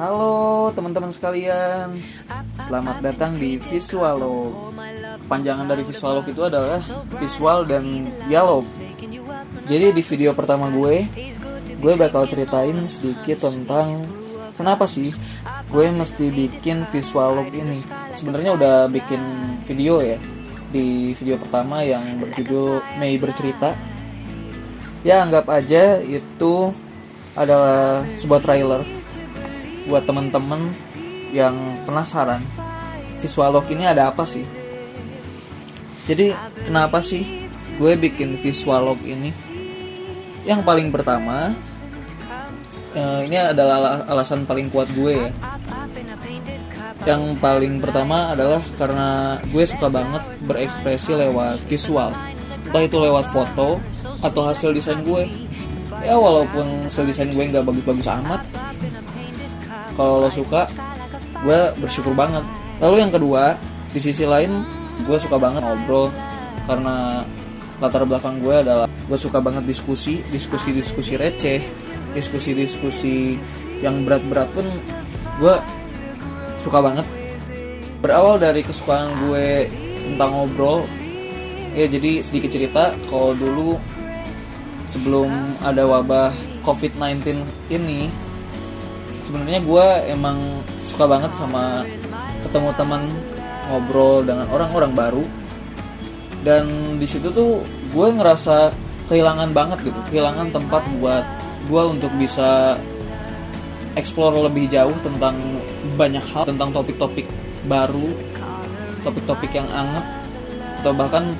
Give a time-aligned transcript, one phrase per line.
[0.00, 2.00] Halo teman-teman sekalian,
[2.64, 4.72] selamat datang di Visualog.
[5.28, 6.80] Panjangan dari Visualog itu adalah
[7.20, 8.64] visual dan dialog.
[9.68, 11.04] Jadi di video pertama gue,
[11.76, 14.08] gue bakal ceritain sedikit tentang
[14.56, 15.12] kenapa sih
[15.68, 17.76] gue mesti bikin Visualog ini.
[18.16, 19.20] Sebenarnya udah bikin
[19.68, 20.16] video ya
[20.72, 23.76] di video pertama yang berjudul Mei bercerita.
[25.04, 26.72] Ya anggap aja itu
[27.36, 28.99] adalah sebuah trailer
[29.90, 30.70] buat temen-temen
[31.34, 32.38] yang penasaran
[33.18, 34.46] visualog ini ada apa sih?
[36.06, 36.30] Jadi
[36.62, 39.34] kenapa sih gue bikin visualog ini?
[40.46, 41.52] Yang paling pertama
[42.94, 45.30] eh, ini adalah alasan paling kuat gue ya.
[47.04, 52.14] Yang paling pertama adalah karena gue suka banget berekspresi lewat visual.
[52.70, 53.82] Entah itu lewat foto
[54.22, 55.26] atau hasil desain gue.
[56.00, 58.40] Ya walaupun hasil desain gue nggak bagus-bagus amat
[59.96, 60.66] kalau lo suka
[61.44, 62.44] gue bersyukur banget.
[62.80, 63.56] Lalu yang kedua
[63.90, 64.64] di sisi lain
[65.04, 66.12] gue suka banget ngobrol.
[66.68, 67.24] Karena
[67.80, 71.64] latar belakang gue adalah gue suka banget diskusi diskusi diskusi receh
[72.12, 73.16] diskusi diskusi
[73.80, 74.66] yang berat-berat pun
[75.40, 75.54] gue
[76.62, 77.06] suka banget.
[78.00, 79.68] Berawal dari kesukaan gue
[80.12, 80.84] tentang ngobrol
[81.76, 83.78] ya jadi sedikit cerita kalau dulu
[84.90, 85.30] sebelum
[85.62, 86.34] ada wabah
[86.66, 88.10] COVID-19 ini
[89.30, 91.86] sebenarnya gue emang suka banget sama
[92.42, 93.06] ketemu teman
[93.70, 95.24] ngobrol dengan orang-orang baru.
[96.42, 97.62] Dan di situ tuh
[97.94, 98.74] gue ngerasa
[99.06, 101.22] kehilangan banget gitu kehilangan tempat buat
[101.70, 102.74] gue untuk bisa
[103.94, 105.38] explore lebih jauh tentang
[105.94, 107.26] banyak hal tentang topik-topik
[107.66, 108.14] baru
[109.02, 110.06] topik-topik yang anget
[110.80, 111.34] atau bahkan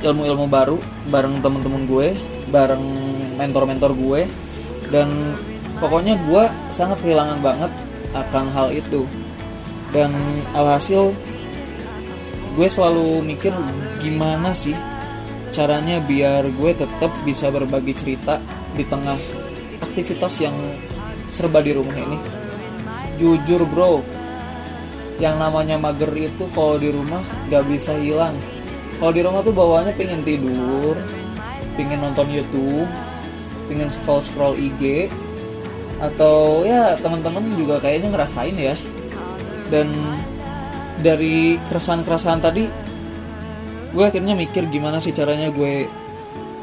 [0.00, 0.76] ilmu-ilmu baru
[1.08, 2.08] bareng temen-temen gue
[2.50, 2.84] bareng
[3.38, 4.20] mentor-mentor gue.
[4.90, 5.38] Dan
[5.80, 7.72] pokoknya gue sangat kehilangan banget
[8.14, 9.08] akan hal itu.
[9.90, 10.14] Dan
[10.54, 11.10] alhasil
[12.54, 13.50] gue selalu mikir
[13.98, 14.76] gimana sih
[15.50, 18.38] caranya biar gue tetap bisa berbagi cerita
[18.78, 19.18] di tengah
[19.82, 20.54] aktivitas yang
[21.26, 22.18] serba di rumah ini.
[23.18, 24.04] Jujur bro
[25.20, 27.20] yang namanya mager itu kalau di rumah
[27.50, 28.38] gak bisa hilang.
[29.00, 30.94] Kalau di rumah tuh bawaannya pengen tidur
[31.80, 32.84] pengen nonton YouTube
[33.70, 35.08] pengen scroll scroll IG
[36.00, 38.74] atau ya teman-teman juga kayaknya ngerasain ya.
[39.70, 39.92] Dan
[41.00, 42.64] dari keresahan-keresahan tadi
[43.90, 45.86] gue akhirnya mikir gimana sih caranya gue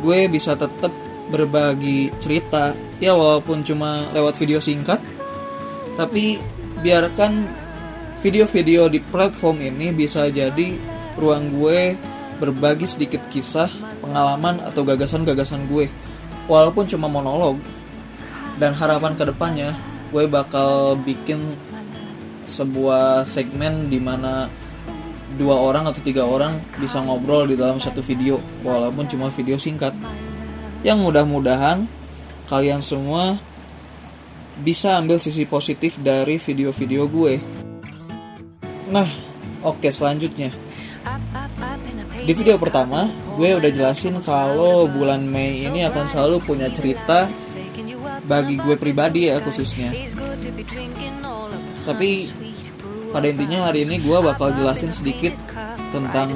[0.00, 0.90] gue bisa tetap
[1.28, 2.72] berbagi cerita.
[2.96, 4.98] Ya walaupun cuma lewat video singkat
[6.00, 6.40] tapi
[6.80, 7.44] biarkan
[8.20, 10.76] video-video di platform ini bisa jadi
[11.16, 11.96] ruang gue
[12.36, 13.68] berbagi sedikit kisah
[14.00, 15.88] pengalaman atau gagasan-gagasan gue.
[16.46, 17.58] Walaupun cuma monolog
[18.56, 19.76] dan harapan ke depannya
[20.10, 21.56] gue bakal bikin
[22.46, 24.46] sebuah segmen di mana
[25.36, 29.92] dua orang atau tiga orang bisa ngobrol di dalam satu video walaupun cuma video singkat.
[30.86, 31.84] Yang mudah-mudahan
[32.46, 33.42] kalian semua
[34.62, 37.34] bisa ambil sisi positif dari video-video gue.
[38.88, 39.10] Nah
[39.66, 40.54] oke selanjutnya.
[42.26, 47.28] Di video pertama gue udah jelasin kalau bulan Mei ini akan selalu punya cerita
[48.26, 49.94] bagi gue pribadi ya khususnya.
[51.86, 52.10] tapi
[53.14, 55.32] pada intinya hari ini gue bakal jelasin sedikit
[55.94, 56.34] tentang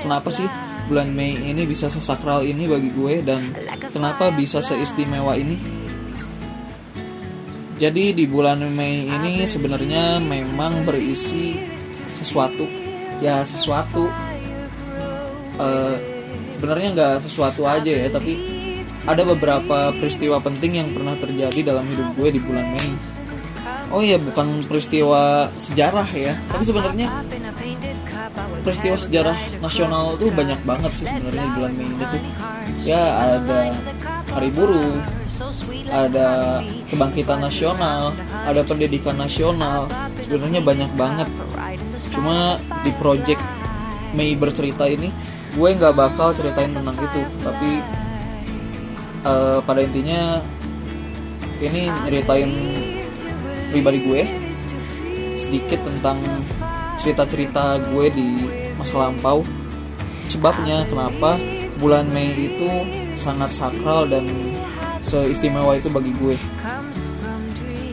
[0.00, 0.46] kenapa sih
[0.86, 3.50] bulan Mei ini bisa sesakral ini bagi gue dan
[3.90, 5.58] kenapa bisa seistimewa ini.
[7.76, 11.58] Jadi di bulan Mei ini sebenarnya memang berisi
[12.22, 12.64] sesuatu.
[13.16, 14.12] ya sesuatu
[15.56, 15.96] uh,
[16.52, 18.36] sebenarnya nggak sesuatu aja ya tapi
[19.04, 22.96] ada beberapa peristiwa penting yang pernah terjadi dalam hidup gue di bulan Mei.
[23.86, 27.06] Oh iya, bukan peristiwa sejarah ya, tapi sebenarnya
[28.66, 32.18] peristiwa sejarah nasional tuh banyak banget sih sebenarnya di bulan Mei itu.
[32.82, 33.02] Ya
[33.36, 33.58] ada
[34.36, 35.00] Hari Buruh,
[35.88, 38.10] ada kebangkitan nasional,
[38.42, 39.86] ada pendidikan nasional.
[40.18, 41.28] Sebenarnya banyak banget.
[42.10, 43.40] Cuma di project
[44.18, 45.14] Mei bercerita ini,
[45.54, 47.70] gue nggak bakal ceritain tentang itu, tapi
[49.26, 50.38] uh, pada intinya
[51.58, 52.52] ini nyeritain
[53.74, 54.22] pribadi gue
[55.36, 56.22] sedikit tentang
[57.02, 58.28] cerita-cerita gue di
[58.78, 59.42] masa lampau.
[60.26, 61.38] Sebabnya kenapa
[61.78, 62.66] bulan Mei itu
[63.14, 64.26] sangat sakral dan
[65.02, 66.34] seistimewa itu bagi gue.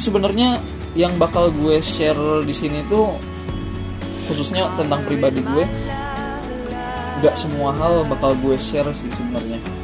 [0.00, 0.60] Sebenarnya
[0.96, 3.12] yang bakal gue share di sini tuh
[4.24, 5.64] khususnya tentang pribadi gue.
[7.22, 9.83] Gak semua hal bakal gue share sih sebenarnya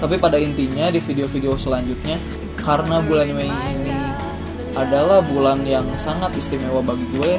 [0.00, 2.16] tapi pada intinya di video-video selanjutnya
[2.56, 4.00] karena bulan Mei ini
[4.72, 7.32] adalah bulan yang sangat istimewa bagi gue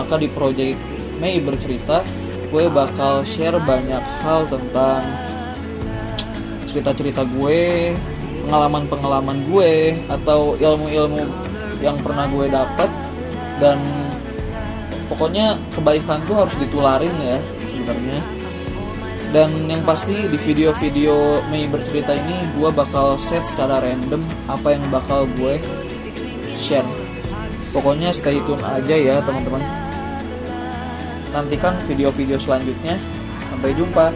[0.00, 0.80] maka di project
[1.20, 2.00] Mei bercerita
[2.48, 5.04] gue bakal share banyak hal tentang
[6.64, 7.92] cerita-cerita gue
[8.48, 11.22] pengalaman-pengalaman gue atau ilmu-ilmu
[11.84, 12.90] yang pernah gue dapat
[13.60, 13.78] dan
[15.12, 17.38] pokoknya kebaikan tuh harus ditularin ya
[17.74, 18.43] sebenarnya
[19.34, 24.86] dan yang pasti di video-video Mei bercerita ini gue bakal set secara random apa yang
[24.94, 25.58] bakal gue
[26.62, 26.86] share.
[27.74, 29.58] Pokoknya stay tune aja ya teman-teman.
[31.34, 32.94] Nantikan video-video selanjutnya.
[33.50, 34.14] Sampai jumpa